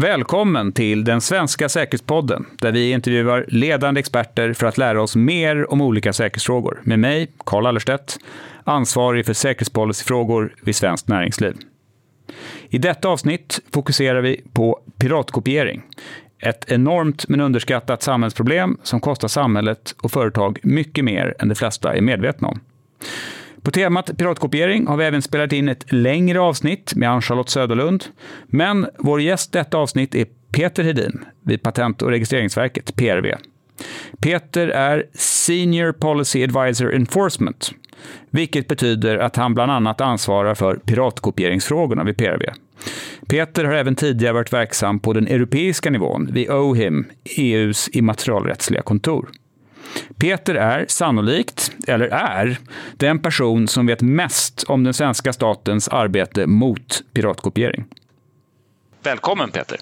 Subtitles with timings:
[0.00, 5.72] Välkommen till den svenska säkerhetspodden där vi intervjuar ledande experter för att lära oss mer
[5.72, 6.80] om olika säkerhetsfrågor.
[6.84, 8.18] Med mig, Carl Allerstedt,
[8.64, 11.56] ansvarig för säkerhetspolicyfrågor vid Svenskt Näringsliv.
[12.68, 15.82] I detta avsnitt fokuserar vi på piratkopiering.
[16.38, 21.94] Ett enormt men underskattat samhällsproblem som kostar samhället och företag mycket mer än de flesta
[21.94, 22.60] är medvetna om.
[23.62, 28.04] På temat piratkopiering har vi även spelat in ett längre avsnitt med Ann-Charlotte Söderlund.
[28.46, 33.26] Men vår gäst detta avsnitt är Peter Hedin vid Patent och registreringsverket, PRV.
[34.20, 37.72] Peter är Senior Policy Advisor Enforcement,
[38.30, 42.42] vilket betyder att han bland annat ansvarar för piratkopieringsfrågorna vid PRV.
[43.28, 49.30] Peter har även tidigare varit verksam på den europeiska nivån vid OHIM, EUs immaterialrättsliga kontor.
[50.18, 52.58] Peter är sannolikt, eller är,
[52.96, 57.84] den person som vet mest om den svenska statens arbete mot piratkopiering.
[59.02, 59.78] Välkommen Peter!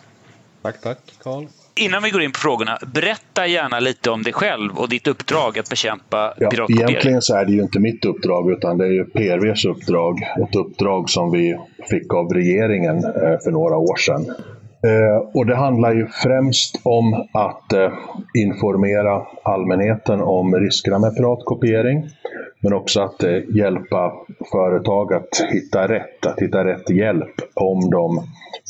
[0.63, 1.47] Tack, tack Carl.
[1.75, 5.59] Innan vi går in på frågorna, berätta gärna lite om dig själv och ditt uppdrag
[5.59, 6.91] att bekämpa ja, piratkopiering.
[6.91, 10.21] Egentligen så är det ju inte mitt uppdrag utan det är ju PRVs uppdrag.
[10.49, 11.59] Ett uppdrag som vi
[11.91, 14.35] fick av regeringen eh, för några år sedan.
[14.83, 17.93] Eh, och det handlar ju främst om att eh,
[18.35, 22.09] informera allmänheten om riskerna med piratkopiering.
[22.61, 24.13] Men också att eh, hjälpa
[24.53, 28.21] företag att hitta rätt, att hitta rätt hjälp om de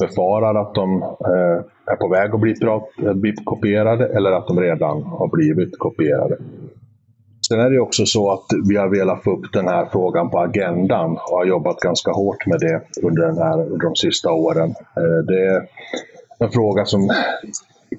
[0.01, 4.61] befarar att de eh, är på väg att bli, pirat, bli kopierade eller att de
[4.61, 6.37] redan har blivit kopierade.
[7.49, 10.39] Sen är det också så att vi har velat få upp den här frågan på
[10.39, 14.71] agendan och har jobbat ganska hårt med det under, den här, under de sista åren.
[14.71, 15.69] Eh, det är
[16.39, 17.11] en fråga som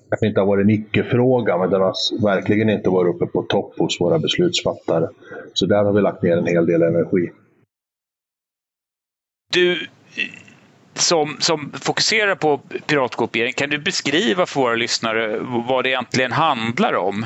[0.10, 3.74] kanske inte har varit en icke-fråga, men den har verkligen inte varit uppe på topp
[3.78, 5.08] hos våra beslutsfattare.
[5.54, 7.32] Så där har vi lagt ner en hel del energi.
[9.54, 9.78] Du,
[11.02, 16.96] som, som fokuserar på piratkopiering, kan du beskriva för våra lyssnare vad det egentligen handlar
[16.96, 17.26] om?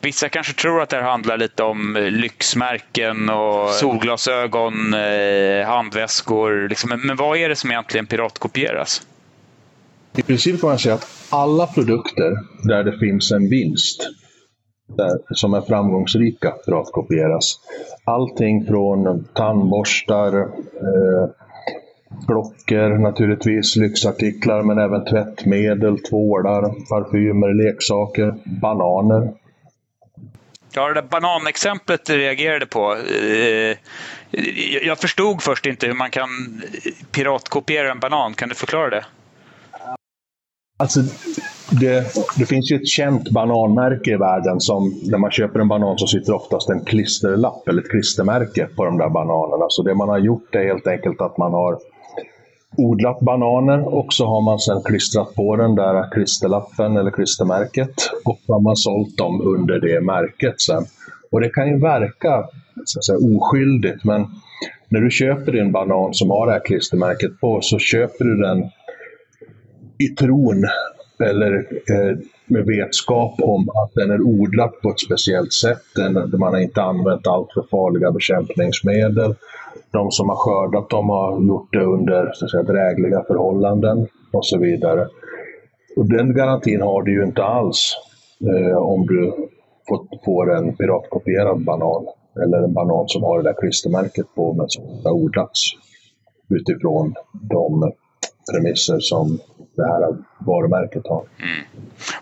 [0.00, 6.68] Vissa kanske tror att det här handlar lite om eh, lyxmärken och solglasögon, eh, handväskor.
[6.68, 7.00] Liksom.
[7.04, 9.02] Men vad är det som egentligen piratkopieras?
[10.16, 12.32] I princip kan man säga att alla produkter
[12.62, 14.08] där det finns en vinst
[14.96, 17.60] där, som är framgångsrika piratkopieras.
[18.04, 21.28] Allting från tandborstar, eh,
[22.26, 29.32] klockor naturligtvis, lyxartiklar, men även tvättmedel, tvålar, parfymer, leksaker, bananer.
[30.72, 32.96] Ja, det där bananexemplet du reagerade på.
[32.96, 33.76] Eh,
[34.82, 36.28] jag förstod först inte hur man kan
[37.12, 38.34] piratkopiera en banan.
[38.34, 39.04] Kan du förklara det?
[40.78, 41.00] Alltså,
[41.70, 45.98] det, det, finns ju ett känt bananmärke i världen som när man köper en banan
[45.98, 49.66] så sitter oftast en klisterlapp eller ett klistermärke på de där bananerna.
[49.68, 51.78] Så det man har gjort är helt enkelt att man har
[52.76, 57.94] odlat bananer och så har man sedan klistrat på den där klisterlappen eller klistermärket
[58.24, 60.84] och så har man sålt dem under det märket sen.
[61.30, 62.44] Och det kan ju verka
[62.84, 64.26] så att säga, oskyldigt men
[64.88, 68.70] när du köper din banan som har det här klistermärket på så köper du den
[69.98, 70.64] i tron
[71.18, 71.54] eller
[71.90, 75.82] eh, med vetskap om att den är odlad på ett speciellt sätt.
[75.94, 79.34] Den, man har inte använt alltför farliga bekämpningsmedel.
[79.96, 84.46] De som har skördat dem har gjort det under så att säga, drägliga förhållanden och
[84.46, 85.08] så vidare.
[85.96, 87.96] Och den garantin har du ju inte alls
[88.40, 89.48] eh, om du
[89.88, 92.06] får, får en piratkopierad banan
[92.42, 95.60] eller en banan som har det där klistermärket på men som har odlats
[96.48, 97.92] utifrån de
[98.52, 99.38] premisser som
[99.76, 101.24] det här varumärket har.
[101.42, 101.64] Mm.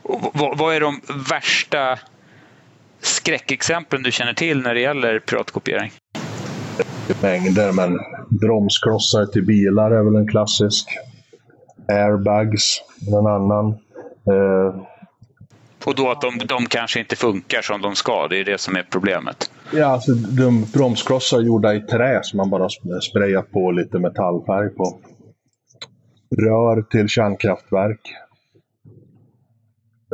[0.02, 1.98] Och vad är de värsta
[3.00, 5.90] skräckexemplen du känner till när det gäller piratkopiering?
[7.22, 7.98] Mängder, men
[8.40, 10.88] bromsklossar till bilar är väl en klassisk.
[11.88, 13.66] Airbags, en annan.
[14.30, 14.84] Eh,
[15.84, 18.76] och då att de, de kanske inte funkar som de ska, det är det som
[18.76, 19.50] är problemet?
[19.72, 22.68] Ja, alltså, de bromsklossar gjorda i trä som man bara
[23.00, 24.98] sprayat på lite metallfärg på
[26.36, 28.00] rör till kärnkraftverk.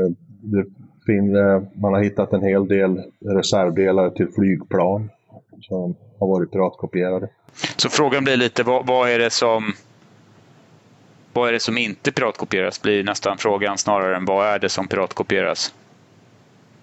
[0.00, 0.10] Eh,
[0.42, 0.64] det
[1.06, 3.02] finns, eh, man har hittat en hel del
[3.36, 5.10] reservdelar till flygplan
[5.60, 7.28] som har varit piratkopierade.
[7.76, 9.72] Så frågan blir lite, vad, vad, är det som
[11.32, 12.82] vad är det som inte piratkopieras?
[12.82, 15.74] blir nästan frågan snarare än vad är det som piratkopieras?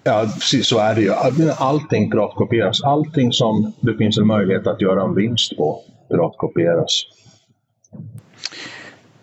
[0.04, 1.12] Ja, precis så är det ju.
[1.58, 2.82] Allting piratkopieras.
[2.82, 7.04] Allting som det finns en möjlighet att göra en vinst på piratkopieras.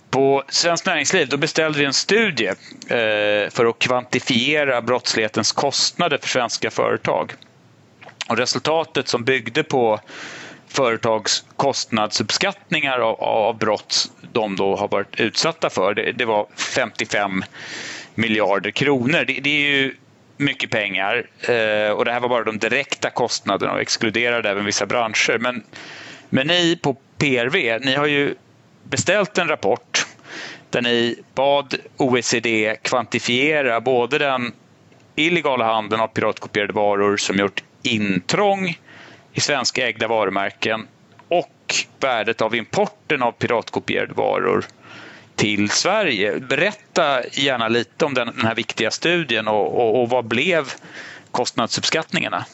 [0.10, 6.28] På Svenskt Näringsliv då beställde vi en studie eh, för att kvantifiera brottslighetens kostnader för
[6.28, 7.34] svenska företag.
[8.28, 10.00] Och resultatet som byggde på
[10.68, 15.94] företags kostnadsuppskattningar av, av brott de då har varit utsatta för.
[15.94, 17.44] Det, det var 55
[18.16, 19.26] miljarder kronor.
[19.28, 19.96] Det, det, är ju
[20.38, 24.86] mycket pengar eh, och det här var bara de direkta kostnaderna och exkluderade även vissa
[24.86, 25.38] branscher.
[25.38, 25.64] Men,
[26.30, 28.36] men ni på PRV, ni har ju
[28.84, 30.06] beställt en rapport
[30.70, 34.52] där ni bad OECD kvantifiera både den
[35.16, 38.78] illegala handeln av piratkopierade varor som gjort intrång
[39.34, 40.88] i svenska ägda varumärken
[41.28, 44.66] och värdet av importen av piratkopierade varor
[45.36, 46.40] till Sverige.
[46.40, 50.64] Berätta gärna lite om den, den här viktiga studien och, och, och vad blev
[51.32, 52.46] kostnadsuppskattningarna?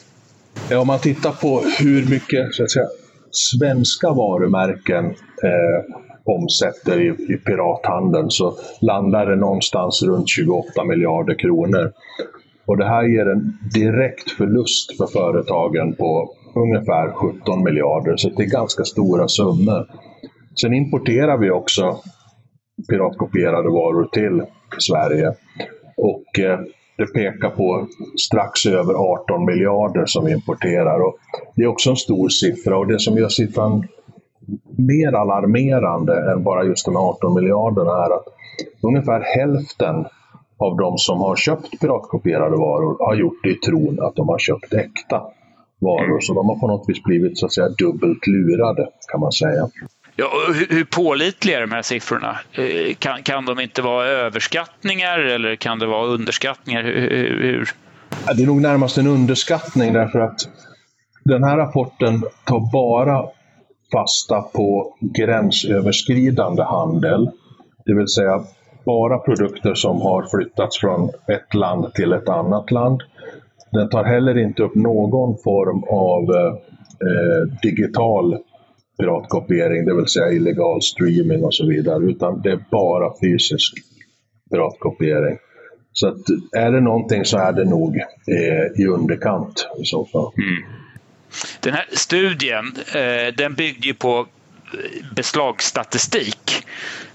[0.68, 2.86] Ja, om man tittar på hur mycket så att säga,
[3.30, 11.92] svenska varumärken eh, omsätter i, i pirathandeln så landar det någonstans runt 28 miljarder kronor.
[12.72, 18.42] Och det här ger en direkt förlust för företagen på ungefär 17 miljarder, så det
[18.42, 19.86] är ganska stora summor.
[20.60, 21.96] Sen importerar vi också
[22.88, 24.42] piratkopierade varor till
[24.78, 25.32] Sverige.
[25.96, 26.60] Och eh,
[26.96, 27.86] det pekar på
[28.26, 31.00] strax över 18 miljarder som vi importerar.
[31.00, 31.16] Och
[31.56, 33.88] det är också en stor siffra och det som gör siffran
[34.78, 38.24] mer alarmerande än bara just de 18 miljarderna är att
[38.82, 40.04] ungefär hälften
[40.62, 44.38] av de som har köpt piratkopierade varor har gjort det i tron att de har
[44.38, 45.22] köpt äkta
[45.80, 46.20] varor.
[46.20, 49.68] Så de har på något vis blivit så att säga dubbelt lurade kan man säga.
[50.16, 52.38] Ja, hur, hur pålitliga är de här siffrorna?
[52.52, 56.82] Eh, kan, kan de inte vara överskattningar eller kan det vara underskattningar?
[56.82, 57.70] Hur, hur?
[58.36, 60.48] Det är nog närmast en underskattning därför att
[61.24, 63.28] den här rapporten tar bara
[63.92, 67.30] fasta på gränsöverskridande handel.
[67.84, 68.44] Det vill säga
[68.84, 73.02] bara produkter som har flyttats från ett land till ett annat land.
[73.72, 78.38] Den tar heller inte upp någon form av eh, digital
[78.98, 83.74] piratkopiering, det vill säga illegal streaming och så vidare, utan det är bara fysisk
[84.50, 85.38] piratkopiering.
[85.92, 86.20] Så att
[86.56, 90.32] är det någonting så är det nog eh, i underkant i så fall.
[90.36, 90.62] Mm.
[91.60, 92.64] Den här studien
[92.94, 94.26] eh, den byggde ju på
[95.16, 96.66] beslagsstatistik.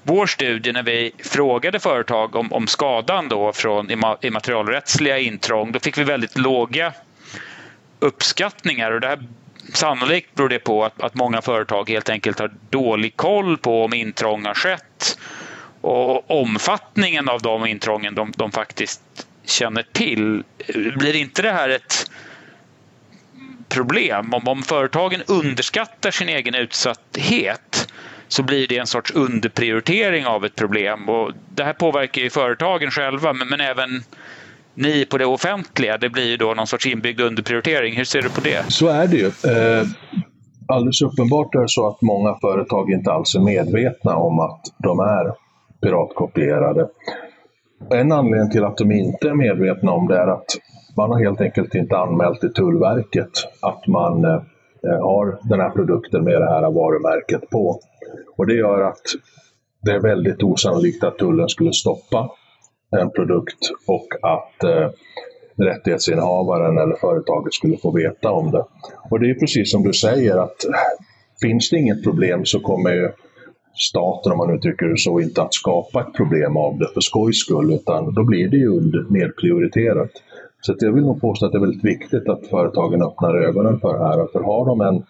[0.04, 5.98] Vår studie när vi frågade företag om, om skadan då från immaterialrättsliga intrång, då fick
[5.98, 6.94] vi väldigt låga
[8.00, 9.20] uppskattningar och det här
[9.74, 13.94] Sannolikt beror det på att, att många företag helt enkelt har dålig koll på om
[13.94, 15.18] intrång har skett
[15.82, 20.44] och omfattningen av de intrången de, de faktiskt känner till.
[20.98, 22.12] Blir inte det här ett
[23.70, 24.34] problem?
[24.34, 27.88] Om, om företagen underskattar sin egen utsatthet
[28.28, 31.10] så blir det en sorts underprioritering av ett problem.
[31.10, 33.90] Och det här påverkar ju företagen själva men, men även
[34.74, 37.96] ni på det offentliga, det blir ju då någon sorts inbyggd underprioritering.
[37.96, 38.72] Hur ser du på det?
[38.72, 39.26] Så är det ju.
[39.26, 39.88] Eh,
[40.68, 45.00] alldeles uppenbart är det så att många företag inte alls är medvetna om att de
[45.00, 45.34] är
[45.82, 46.88] piratkopierade.
[47.94, 50.46] En anledning till att de inte är medvetna om det är att
[50.98, 54.42] man har helt enkelt inte anmält till Tullverket att man eh,
[54.88, 57.80] eh, har den här produkten med det här varumärket på.
[58.38, 59.02] Och det gör att
[59.82, 62.30] det är väldigt osannolikt att tullen skulle stoppa
[63.02, 64.90] en produkt och att eh,
[65.58, 68.66] rättighetsinnehavaren eller företaget skulle få veta om det.
[69.10, 70.66] Och det är precis som du säger att
[71.42, 73.12] finns det inget problem så kommer ju
[73.78, 77.38] staten, om man uttrycker det så, inte att skapa ett problem av det för skojs
[77.38, 80.12] skull, utan då blir det ju nedprioriterat.
[80.62, 83.94] Så jag vill nog påstå att det är väldigt viktigt att företagen öppnar ögonen för
[83.94, 84.28] det här.
[84.32, 85.04] För har de en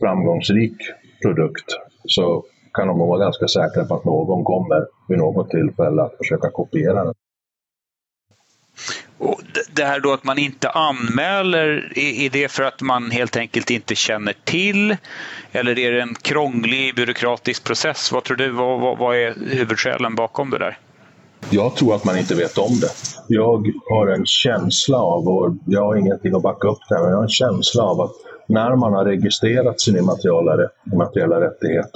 [0.00, 0.76] framgångsrik
[1.22, 6.02] produkt så kan de nog vara ganska säkra på att någon kommer vid något tillfälle
[6.02, 7.14] att försöka kopiera den.
[9.18, 9.40] Och
[9.74, 13.94] det här då att man inte anmäler, är det för att man helt enkelt inte
[13.94, 14.96] känner till?
[15.52, 18.12] Eller är det en krånglig byråkratisk process?
[18.12, 18.50] Vad tror du?
[18.50, 20.78] Vad, vad är huvudskälen bakom det där?
[21.50, 22.90] Jag tror att man inte vet om det.
[23.28, 27.16] Jag har en känsla av, och jag har ingenting att backa upp det men jag
[27.16, 28.12] har en känsla av att
[28.48, 31.90] när man har registrerat sin immateriella, immateriella rättighet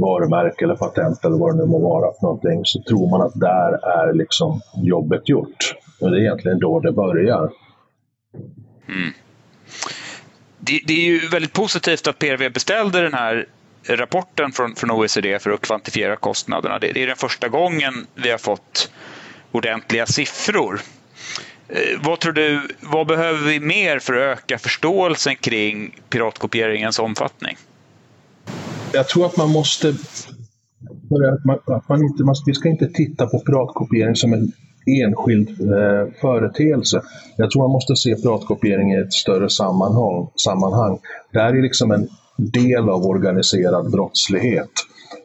[0.00, 3.40] varumärke eller patent eller vad det nu må vara för någonting, så tror man att
[3.40, 5.74] där är liksom jobbet gjort.
[6.00, 7.50] Och det är egentligen då det börjar.
[8.88, 9.12] Mm.
[10.58, 13.46] Det, det, är ju väldigt positivt att PRV beställde den här
[13.88, 16.78] rapporten från, från OECD för att kvantifiera kostnaderna.
[16.78, 18.90] Det, det är den första gången vi har fått
[19.52, 20.80] ordentliga siffror.
[21.68, 27.56] Eh, vad tror du, vad behöver vi mer för att öka förståelsen kring piratkopieringens omfattning?
[28.96, 29.88] jag tror att man måste...
[29.88, 34.52] Att man, att man inte, man, vi ska inte titta på piratkopiering som en
[35.02, 37.02] enskild eh, företeelse.
[37.36, 40.28] Jag tror man måste se piratkopiering i ett större sammanhang.
[40.36, 40.98] sammanhang.
[41.32, 44.70] Det här är liksom en del av organiserad brottslighet.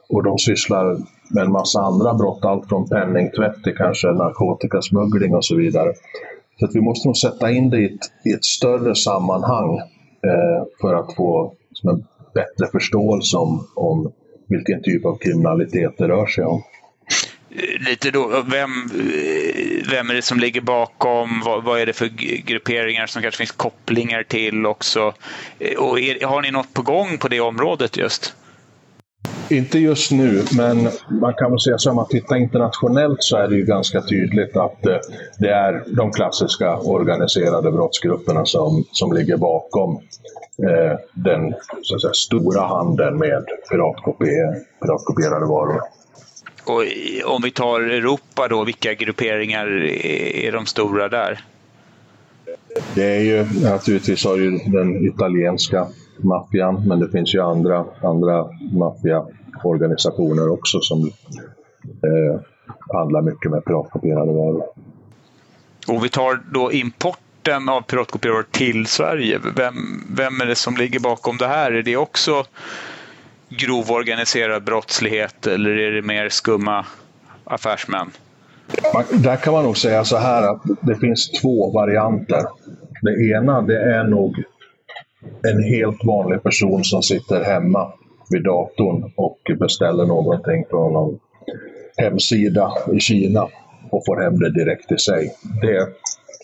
[0.10, 0.98] Och de sysslar
[1.34, 5.94] med en massa andra brott, allt från penningtvätt till kanske narkotikasmuggling och så vidare.
[6.60, 10.64] Så att vi måste nog sätta in det i ett, i ett större sammanhang eh,
[10.82, 11.54] för att få
[11.84, 14.12] en bättre förståelse om, om
[14.48, 16.62] vilken typ av kriminalitet det rör sig om.
[17.56, 21.42] Eh, lite då, vem, eh, vem är det som ligger bakom?
[21.46, 22.08] Vad, vad, är det för
[22.46, 25.14] grupperingar som kanske finns kopplingar till också?
[25.60, 28.34] Eh, och är, har ni något på gång på det området just?
[29.50, 30.90] Inte just nu, men
[31.22, 34.58] man kan väl säga så om man tittar internationellt så är det ju ganska tydligt
[34.58, 34.82] att
[35.38, 39.96] det är de klassiska organiserade brottsgrupperna som, som ligger bakom
[40.64, 43.46] eh, den så att säga, stora handeln med
[44.82, 45.82] piratkopierade varor.
[46.64, 46.84] Och
[47.26, 49.68] om vi tar Europa då, vilka grupperingar
[50.36, 51.40] är de stora där?
[52.96, 55.88] Det är ju naturligtvis har ju den italienska
[56.18, 61.12] maffian, men det finns ju andra, andra maffiaorganisationer också som
[61.86, 62.42] eh,
[62.94, 64.64] handlar mycket med piratkopierade varor.
[65.88, 69.40] Och vi tar då importen av piratkopierade till Sverige.
[69.56, 69.76] Vem,
[70.10, 71.72] vem är det som ligger bakom det här?
[71.72, 72.46] Är det också
[73.60, 76.86] grov organiserad brottslighet eller är det mer skumma
[77.44, 78.12] affärsmän?
[79.10, 82.46] Där kan man nog säga så här att det finns två varianter.
[83.02, 84.44] Det ena det är nog
[85.44, 87.94] en helt vanlig person som sitter hemma
[88.30, 91.20] vid datorn och beställer någonting från någon
[91.98, 93.48] hemsida i Kina
[93.90, 95.34] och får hem det direkt till sig.
[95.62, 95.88] Det är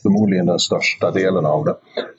[0.02, 1.76] förmodligen den största delen av det.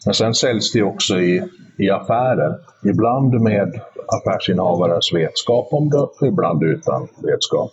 [0.07, 1.43] Men sen säljs det också i,
[1.79, 2.55] i affärer.
[2.85, 7.73] Ibland med affärsinnehavarens vetskap om det, ibland utan vetskap.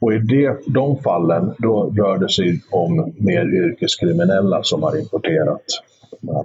[0.00, 5.64] Och i det, de fallen, då rör det sig om mer yrkeskriminella som har importerat.
[6.20, 6.44] Ja.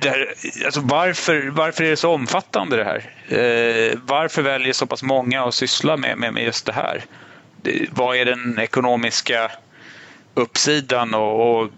[0.00, 3.10] Här, alltså varför, varför är det så omfattande det här?
[3.28, 7.04] Eh, varför väljer så pass många att syssla med, med, med just det här?
[7.62, 9.50] Det, vad är den ekonomiska
[10.34, 11.68] uppsidan och, och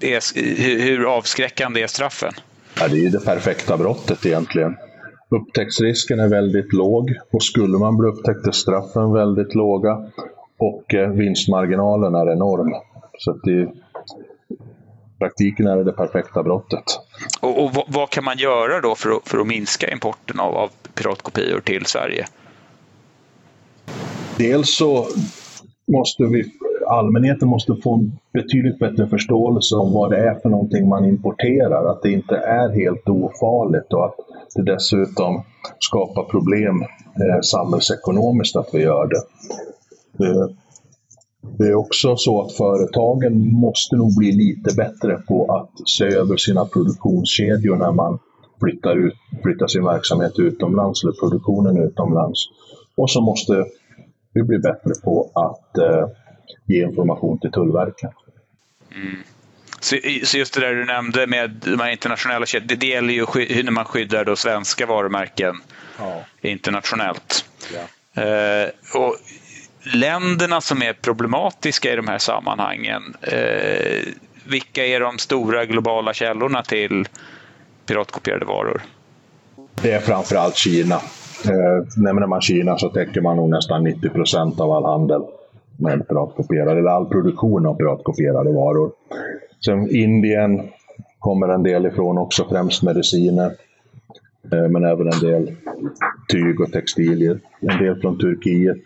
[0.00, 0.38] är,
[0.82, 2.32] hur avskräckande är straffen?
[2.80, 4.76] Ja, det är det perfekta brottet egentligen.
[5.28, 10.10] Upptäcktsrisken är väldigt låg och skulle man bli upptäckt är straffen väldigt låga
[10.58, 12.74] och eh, vinstmarginalen är enorm.
[13.18, 13.72] Så att det,
[15.18, 16.84] praktiken är det det perfekta brottet.
[17.40, 20.56] Och, och vad, vad, kan man göra då för att, för att minska importen av,
[20.56, 22.26] av piratkopior till Sverige?
[24.38, 25.06] Dels så
[25.92, 26.44] måste vi
[26.86, 31.90] allmänheten måste få en betydligt bättre förståelse om vad det är för någonting man importerar.
[31.90, 34.14] Att det inte är helt ofarligt och att
[34.54, 35.42] det dessutom
[35.78, 39.22] skapar problem eh, samhällsekonomiskt att vi gör det.
[40.18, 40.48] det.
[41.58, 46.36] Det är också så att företagen måste nog bli lite bättre på att se över
[46.36, 48.18] sina produktionskedjor när man
[48.60, 52.40] flyttar, ut, flyttar sin verksamhet utomlands eller produktionen utomlands.
[52.96, 53.64] Och så måste
[54.32, 56.08] vi bli bättre på att eh,
[56.64, 58.10] ge information till Tullverket.
[58.94, 59.16] Mm.
[59.80, 63.14] Så, så, just det där du nämnde med de här internationella kedjorna, det, det gäller
[63.14, 65.54] ju när man skyddar då svenska varumärken
[65.98, 66.20] ja.
[66.40, 67.44] internationellt.
[67.74, 68.22] Ja.
[68.22, 69.16] Eh, och
[69.94, 74.02] länderna som är problematiska i de här sammanhangen, eh,
[74.46, 77.08] vilka är de stora globala källorna till
[77.86, 78.82] piratkopierade varor?
[79.82, 80.94] Det är framförallt Kina.
[81.44, 85.22] Eh, nämner man Kina så täcker man nog nästan 90 procent av all handel
[85.78, 88.92] med piratkopierade, eller all produktion av piratkopierade varor.
[89.64, 90.68] Sen Indien
[91.18, 93.52] kommer en del ifrån också, främst mediciner.
[94.52, 95.56] Eh, men även en del
[96.28, 97.40] tyg och textilier.
[97.60, 98.82] En del från Turkiet.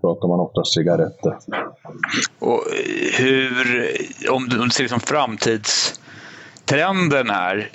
[0.00, 1.36] Pratar man oftast cigaretter.
[2.38, 2.58] Och eh,
[3.18, 3.86] hur,
[4.30, 7.68] om du ser liksom framtidstrenden här.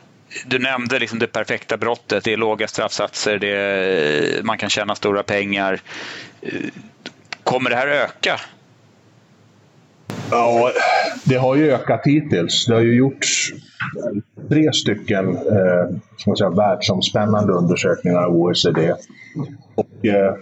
[0.48, 4.96] Du nämnde liksom det perfekta brottet, det är låga straffsatser, det är, man kan tjäna
[4.96, 5.81] stora pengar.
[6.41, 6.51] Eh,
[7.50, 8.36] Kommer det här öka?
[10.32, 10.72] Ja,
[11.25, 12.65] det har ju ökat hittills.
[12.65, 13.53] Det har ju gjorts
[14.50, 18.94] tre stycken eh, ska man säga, världsomspännande undersökningar av OECD.
[19.75, 20.36] Och, eh,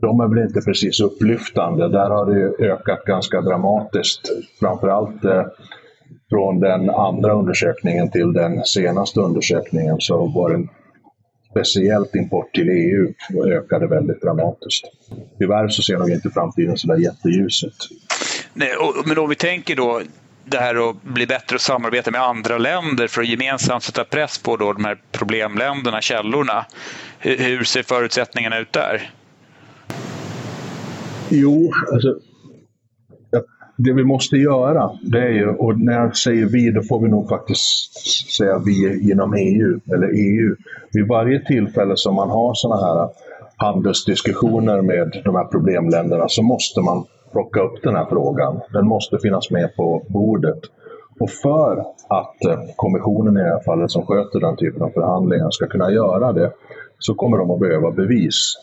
[0.00, 1.88] de är väl inte precis upplyftande.
[1.88, 4.20] Där har det ökat ganska dramatiskt.
[4.60, 5.44] Framförallt eh,
[6.30, 10.68] från den andra undersökningen till den senaste undersökningen så var det
[11.50, 13.12] speciellt import till EU
[13.46, 14.84] ökade väldigt dramatiskt.
[15.38, 17.88] Tyvärr så ser nog inte framtiden så där jätteljus ut.
[18.54, 18.74] Nej,
[19.06, 20.02] men om vi tänker då
[20.44, 24.38] det här att bli bättre att samarbeta med andra länder för att gemensamt sätta press
[24.38, 26.66] på då de här problemländerna, källorna.
[27.18, 29.10] Hur ser förutsättningarna ut där?
[31.28, 32.18] Jo, alltså,
[33.84, 37.08] det vi måste göra, det är ju, och när jag säger vi, då får vi
[37.08, 40.56] nog faktiskt säga vi inom EU, eller EU.
[40.92, 43.08] Vid varje tillfälle som man har sådana här
[43.56, 48.60] handelsdiskussioner med de här problemländerna så måste man plocka upp den här frågan.
[48.72, 50.60] Den måste finnas med på bordet.
[51.20, 55.50] Och för att eh, kommissionen i det här fallet som sköter den typen av förhandlingar
[55.50, 56.52] ska kunna göra det
[56.98, 58.54] så kommer de att behöva bevis.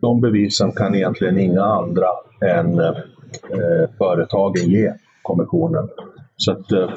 [0.00, 2.06] De bevisen kan egentligen inga andra
[2.40, 2.92] än eh,
[3.50, 5.88] eh, företagen ge kommissionen.
[6.36, 6.90] Så att eh,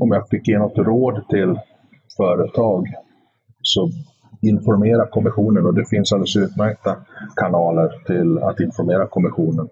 [0.00, 1.58] om jag fick ge något råd till
[2.16, 2.86] företag
[3.62, 3.90] så
[4.42, 6.96] informera kommissionen och det finns alldeles utmärkta
[7.36, 9.68] kanaler till att informera kommissionen.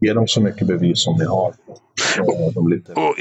[0.00, 1.54] Ge dem så mycket bevis som ni har.
[2.70, 2.92] Lite...
[2.92, 3.14] Och,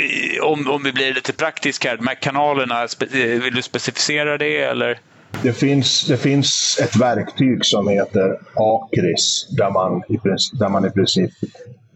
[0.52, 5.00] om, om vi blir lite praktiska, de här kanalerna, eh, vill du specificera det eller?
[5.44, 10.86] Det finns, det finns ett verktyg som heter ACRIS där man, i princip, där man
[10.86, 11.32] i princip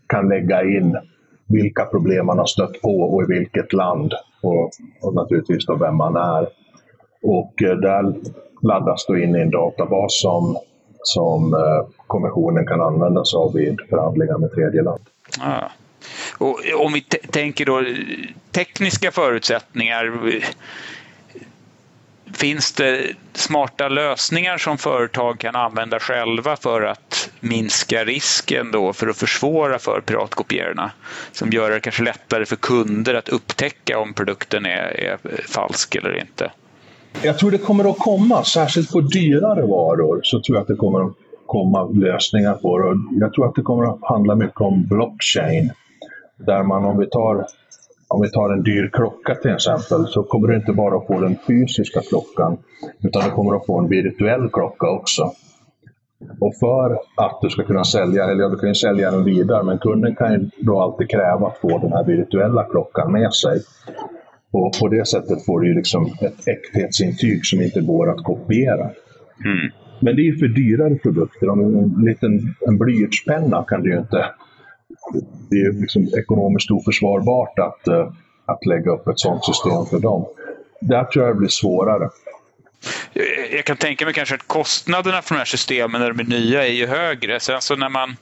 [0.07, 0.97] kan lägga in
[1.47, 4.71] vilka problem man har stött på och i vilket land och,
[5.01, 6.47] och naturligtvis då vem man är.
[7.23, 8.13] Och eh, där
[8.61, 10.57] laddas då in i en databas som,
[11.03, 15.01] som eh, kommissionen kan använda sig av vid förhandlingar med tredje land.
[15.39, 15.69] Ah.
[16.37, 17.85] Och om vi tänker då eh,
[18.51, 20.11] tekniska förutsättningar.
[22.33, 29.07] Finns det smarta lösningar som företag kan använda själva för att minska risken då för
[29.07, 30.91] att försvåra för piratkopierarna?
[31.31, 36.19] Som gör det kanske lättare för kunder att upptäcka om produkten är, är falsk eller
[36.19, 36.51] inte?
[37.21, 40.75] Jag tror det kommer att komma, särskilt på dyrare varor, så tror jag att det
[40.75, 41.13] kommer att
[41.45, 43.19] komma lösningar på det.
[43.19, 45.71] Jag tror att det kommer att handla mycket om blockchain.
[46.37, 47.45] Där man, om vi tar,
[48.13, 51.19] om vi tar en dyr klocka till exempel, så kommer du inte bara att få
[51.19, 52.57] den fysiska klockan,
[53.03, 55.31] utan du kommer att få en virtuell klocka också.
[56.39, 59.63] Och för att du ska kunna sälja, eller ja, du kan ju sälja den vidare,
[59.63, 63.61] men kunden kan ju då alltid kräva att få den här virtuella klockan med sig.
[64.51, 68.89] Och på det sättet får du liksom ett äkthetsintyg som inte går att kopiera.
[69.45, 69.71] Mm.
[69.99, 71.49] Men det är för dyrare produkter.
[71.49, 74.25] Om en liten en blyertspenna kan du ju inte...
[75.49, 78.11] Det är liksom ekonomiskt oförsvarbart att, eh,
[78.45, 80.25] att lägga upp ett sådant system för dem.
[80.81, 82.09] Där tror jag det blir svårare.
[83.51, 86.67] Jag kan tänka mig kanske att kostnaderna för de här systemen när de är nya
[86.67, 87.39] är ju högre.
[87.39, 88.15] Sen så när man,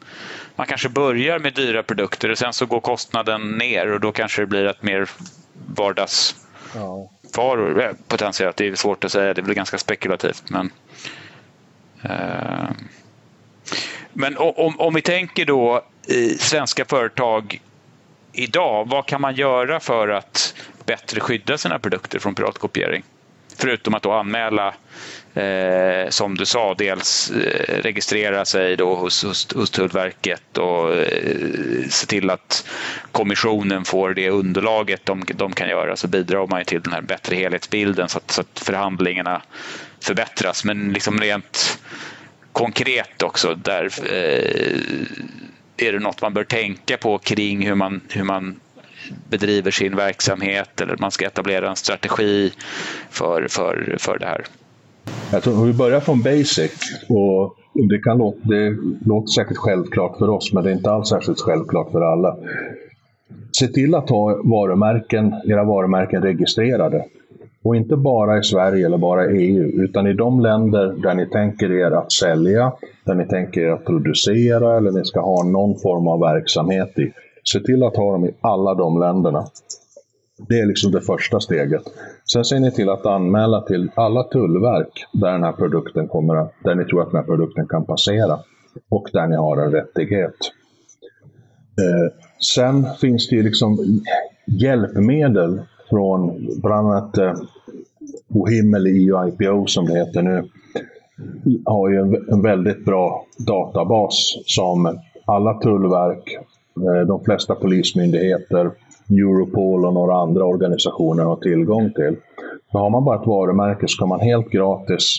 [0.55, 4.41] man kanske börjar med dyra produkter och sen så går kostnaden ner och då kanske
[4.41, 5.09] det blir ett mer
[5.75, 7.81] vardagsvaror.
[7.81, 7.91] Ja.
[8.07, 10.43] Potentiellt, det är svårt att säga, det blir ganska spekulativt.
[10.49, 10.71] Men,
[12.03, 12.69] eh,
[14.13, 15.83] men om, om vi tänker då
[16.39, 17.61] svenska företag
[18.31, 20.53] idag, vad kan man göra för att
[20.85, 23.03] bättre skydda sina produkter från piratkopiering?
[23.57, 24.73] Förutom att då anmäla
[25.33, 31.87] eh, som du sa, dels eh, registrera sig då hos, hos, hos Tullverket och eh,
[31.89, 32.67] se till att
[33.11, 37.35] kommissionen får det underlaget de, de kan göra så bidrar man till den här bättre
[37.35, 39.41] helhetsbilden så att, så att förhandlingarna
[40.01, 40.63] förbättras.
[40.63, 41.79] Men liksom rent
[42.51, 44.79] konkret också, där eh,
[45.81, 48.59] är det något man bör tänka på kring hur man, hur man
[49.29, 52.51] bedriver sin verksamhet eller man ska etablera en strategi
[53.09, 54.45] för, för, för det här.
[55.31, 56.71] Jag tror, om vi börjar från basic,
[57.09, 57.55] och
[57.89, 61.39] det, kan låta, det låter säkert självklart för oss, men det är inte alls särskilt
[61.41, 62.37] självklart för alla.
[63.59, 67.05] Se till att ha varumärken, era varumärken registrerade.
[67.63, 71.25] Och inte bara i Sverige eller bara i EU, utan i de länder där ni
[71.25, 72.73] tänker er att sälja,
[73.05, 77.13] där ni tänker er att producera eller ni ska ha någon form av verksamhet i.
[77.43, 79.45] Se till att ha dem i alla de länderna.
[80.47, 81.81] Det är liksom det första steget.
[82.33, 86.53] Sen ser ni till att anmäla till alla tullverk där den här produkten kommer att,
[86.63, 88.39] där ni tror att den här produkten kan passera
[88.89, 90.35] och där ni har en rättighet.
[91.79, 92.13] Eh,
[92.55, 93.77] sen finns det ju liksom
[94.47, 97.33] hjälpmedel från bland annat eh,
[98.29, 100.43] OHIM EU IPO som det heter nu
[101.65, 106.37] har ju en, en väldigt bra databas som alla tullverk,
[106.75, 108.71] eh, de flesta polismyndigheter,
[109.09, 112.15] Europol och några andra organisationer har tillgång till.
[112.71, 115.15] Så har man bara ett varumärke så kan man helt gratis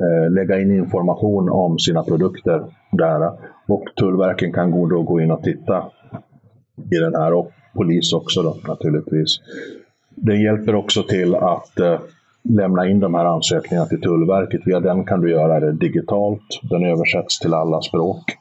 [0.00, 3.30] eh, lägga in information om sina produkter där.
[3.68, 5.84] Och Tullverken kan gå, då gå in och titta
[6.92, 9.38] i den här och polis också då, naturligtvis.
[10.16, 12.00] Det hjälper också till att eh,
[12.42, 14.60] lämna in de här ansökningarna till Tullverket.
[14.64, 16.60] Via den kan du göra det digitalt.
[16.62, 18.36] Den översätts till alla språk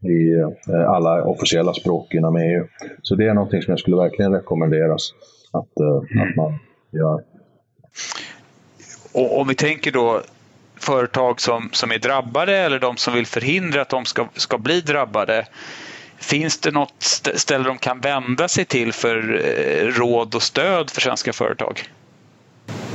[0.00, 0.40] i
[0.72, 2.64] eh, alla officiella språk inom EU.
[3.02, 5.10] Så det är någonting som jag skulle verkligen rekommenderas
[5.52, 6.58] att, eh, att man
[6.90, 7.22] gör.
[9.12, 10.20] Och om vi tänker då
[10.76, 14.80] företag som, som är drabbade eller de som vill förhindra att de ska, ska bli
[14.80, 15.46] drabbade.
[16.24, 17.02] Finns det något
[17.34, 21.82] ställe de kan vända sig till för eh, råd och stöd för svenska företag?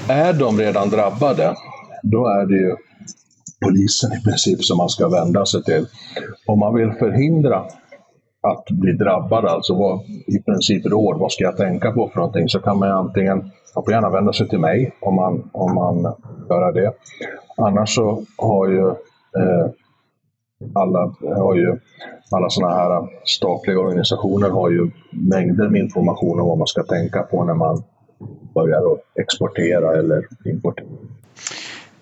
[0.08, 1.56] Är de redan drabbade,
[2.04, 2.76] då är det ju
[3.66, 5.86] polisen i princip som man ska vända sig till.
[6.46, 7.58] Om man vill förhindra
[8.42, 12.50] att bli drabbad, alltså vad, i princip råd, vad ska jag tänka på för någonting,
[12.50, 13.38] så kan man antingen,
[13.76, 16.14] man får gärna vända sig till mig om man, om man
[16.50, 16.94] gör det.
[17.58, 19.68] Annars så har ju eh,
[20.76, 21.80] alla, har ju,
[22.32, 27.24] alla sådana här statliga organisationer har ju mängder med information om vad man ska tänka
[27.24, 27.84] på när man
[28.54, 28.82] börjar
[29.22, 30.86] exportera eller importera.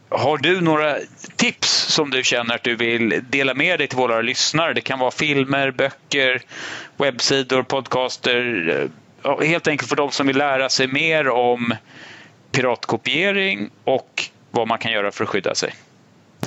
[0.10, 0.96] Har du några
[1.36, 4.74] tips som du känner att du vill dela med dig till våra lyssnare?
[4.74, 6.42] Det kan vara filmer, böcker,
[6.98, 8.90] webbsidor, podcaster.
[9.42, 11.74] Helt enkelt för de som vill lära sig mer om
[12.52, 15.74] piratkopiering och vad man kan göra för att skydda sig.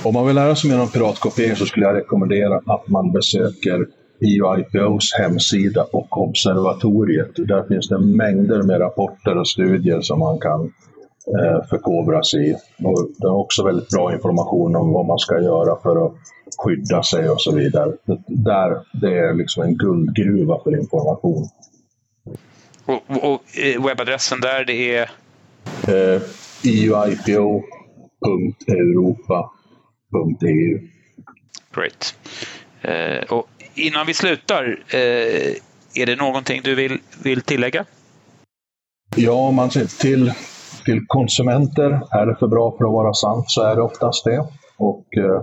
[0.03, 3.87] Om man vill lära sig mer om piratkopiering så skulle jag rekommendera att man besöker
[4.21, 7.31] EUIPOs hemsida och observatoriet.
[7.35, 10.61] Där finns det mängder med rapporter och studier som man kan
[11.27, 12.53] eh, förkovra sig i.
[12.83, 16.13] Och det är också väldigt bra information om vad man ska göra för att
[16.57, 17.91] skydda sig och så vidare.
[18.05, 21.47] Det, där, det är liksom en guldgruva för information.
[22.85, 23.41] Och, och
[23.85, 25.09] webbadressen där det är?
[25.87, 26.21] Eh,
[30.13, 30.79] euipo.europa.eu
[31.73, 32.15] Great.
[32.81, 35.55] Eh, och innan vi slutar, eh,
[35.93, 37.85] är det någonting du vill, vill tillägga?
[39.15, 40.33] Ja, om man ser till,
[40.85, 44.45] till konsumenter, är det för bra för att vara sant så är det oftast det.
[44.77, 45.41] Och eh,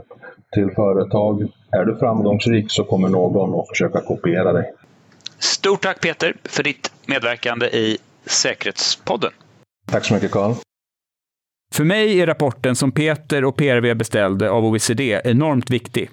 [0.52, 4.72] till företag, är du framgångsrik så kommer någon att försöka kopiera dig.
[5.38, 9.31] Stort tack Peter för ditt medverkande i Säkerhetspodden.
[9.90, 10.54] Tack så mycket Carl.
[11.72, 16.11] För mig är rapporten som Peter och PRV beställde av OECD enormt viktig.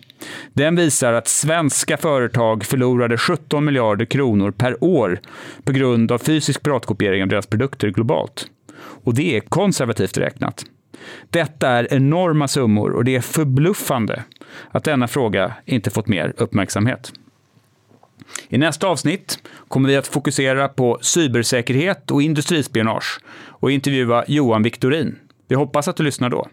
[0.54, 5.20] Den visar att svenska företag förlorade 17 miljarder kronor per år
[5.64, 8.48] på grund av fysisk piratkopiering av deras produkter globalt.
[8.78, 10.66] Och det är konservativt räknat.
[11.30, 14.24] Detta är enorma summor och det är förbluffande
[14.72, 17.14] att denna fråga inte fått mer uppmärksamhet.
[18.50, 25.20] I nästa avsnitt kommer vi att fokusera på cybersäkerhet och industrispionage och intervjua Johan Victorin.
[25.48, 26.48] Vi hoppas att du lyssnar då.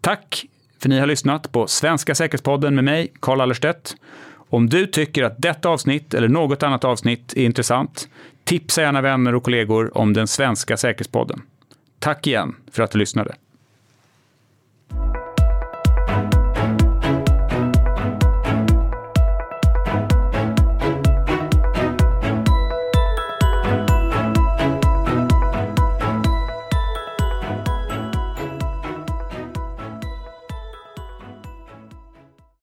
[0.00, 0.46] Tack
[0.82, 3.96] för ni har lyssnat på Svenska säkerhetspodden med mig, Karl Allerstedt.
[4.34, 8.08] Om du tycker att detta avsnitt eller något annat avsnitt är intressant,
[8.44, 11.42] tipsa gärna vänner och kollegor om den svenska säkerhetspodden.
[11.98, 13.34] Tack igen för att du lyssnade.